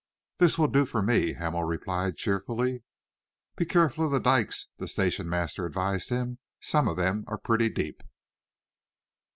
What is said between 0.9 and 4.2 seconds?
me," Hamel replied cheerfully. "Be careful of the